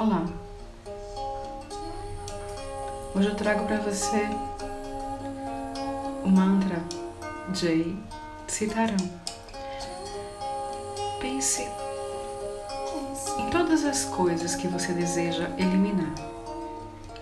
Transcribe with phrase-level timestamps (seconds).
[0.00, 0.24] Olá.
[3.14, 4.30] Hoje eu trago para você
[6.24, 6.82] o mantra
[7.52, 7.94] Jai
[8.48, 8.96] Sitaram.
[11.20, 11.68] Pense
[13.38, 16.14] em todas as coisas que você deseja eliminar.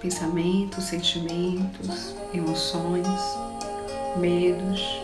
[0.01, 3.09] Pensamentos, sentimentos, emoções,
[4.19, 5.03] medos,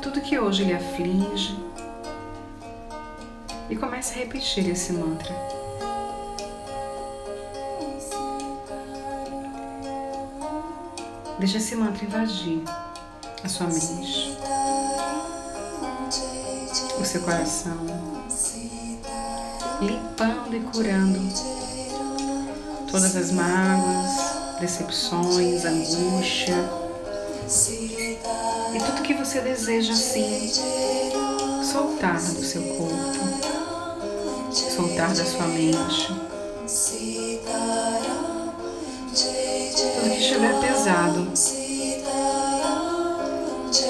[0.00, 1.58] tudo que hoje lhe aflige.
[3.68, 5.59] E comece a repetir esse mantra.
[11.40, 12.62] Deixe esse mantra invadir
[13.42, 14.36] a sua mente,
[17.00, 17.78] o seu coração,
[19.80, 21.18] limpando e curando
[22.90, 26.56] todas as mágoas, decepções, angústia
[28.74, 30.52] e tudo que você deseja assim
[31.64, 33.18] soltar do seu corpo,
[34.52, 36.30] soltar da sua mente.
[39.80, 41.26] Tudo que estiver pesado,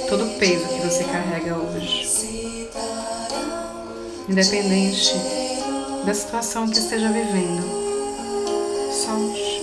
[0.08, 2.08] todo o peso que você carrega hoje,
[4.28, 5.14] independente
[6.06, 7.62] da situação que esteja vivendo,
[8.92, 9.60] solte.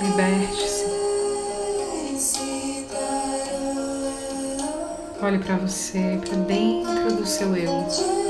[0.00, 0.86] Liberte-se.
[5.22, 8.25] Olhe para você, para dentro do seu eu.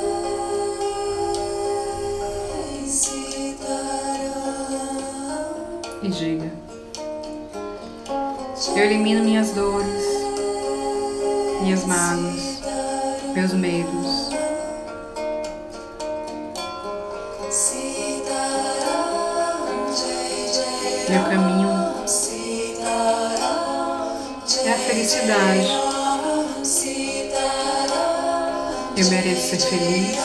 [6.07, 6.49] E diga:
[8.77, 10.05] Eu elimino minhas dores,
[11.63, 12.61] minhas mágoas,
[13.35, 14.31] meus medos.
[21.09, 21.71] Meu caminho
[24.65, 25.69] é a felicidade.
[28.97, 30.19] Eu mereço ser feliz.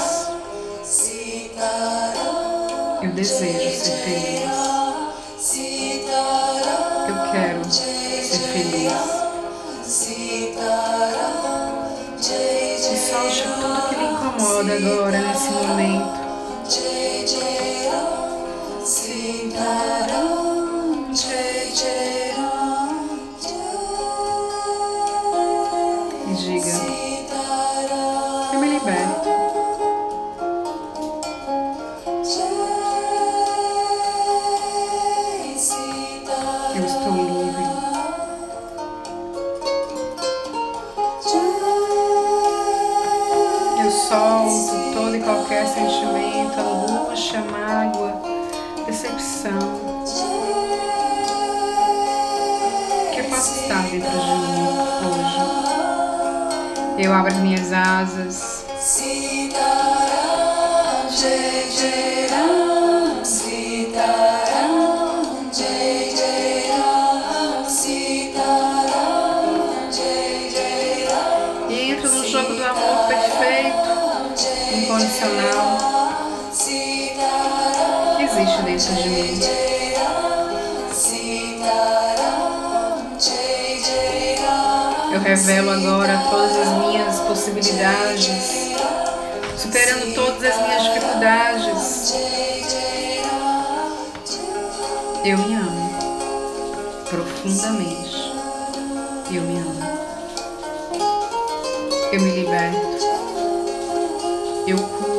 [3.01, 4.70] Eu desejo ser feliz.
[7.31, 8.91] Quero ser feliz.
[12.93, 16.21] E solte tudo que lhe incomoda agora, nesse momento.
[45.71, 48.21] E qualquer sentimento, angústia, mágoa,
[48.85, 49.59] decepção
[53.13, 54.67] que possa estar dentro de mim
[55.07, 55.41] hoje.
[56.99, 58.65] Eu abro as minhas asas.
[71.69, 73.91] Entro no jogo do amor perfeito,
[74.75, 75.50] incondicional,
[78.41, 79.39] existe dentro de mim.
[85.13, 88.75] Eu revelo agora todas as minhas possibilidades,
[89.57, 92.13] superando todas as minhas dificuldades.
[95.23, 98.31] Eu me amo profundamente.
[99.31, 99.81] Eu me amo.
[102.11, 103.05] Eu me liberto.
[104.67, 105.10] Eu curo.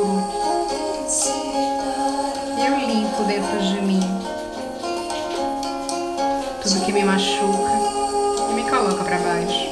[3.13, 3.99] Limpo dentro de mim
[6.63, 7.71] tudo que me machuca
[8.49, 9.69] e me coloca para baixo.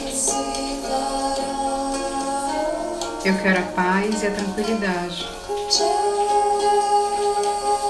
[3.25, 5.27] Eu quero a paz e a tranquilidade.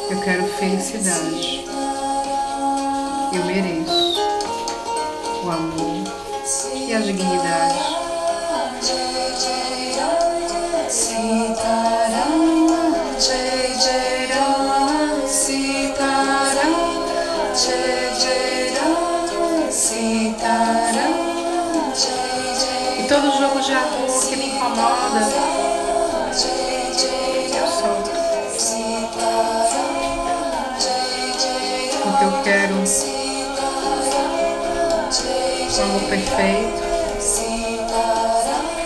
[0.10, 1.66] Eu quero felicidade.
[3.34, 4.22] Eu mereço
[5.44, 6.04] o amor
[6.88, 8.02] e a dignidade.
[22.98, 25.20] E todo jogo de amor que me incomoda,
[26.32, 28.12] eu.
[32.04, 32.76] Porque eu quero
[35.78, 36.82] o amor perfeito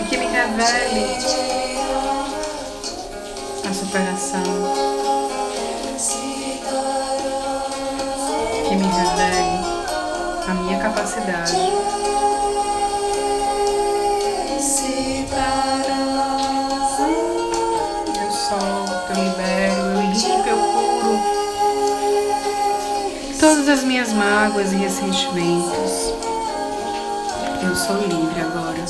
[0.00, 1.06] e que me revele
[3.64, 4.85] a superação,
[8.76, 9.66] me relegue
[10.48, 11.56] a minha capacidade.
[18.22, 21.36] Eu solto, eu libero, eu limpo, eu curo
[23.38, 26.12] todas as minhas mágoas e ressentimentos.
[27.62, 28.84] Eu sou livre agora.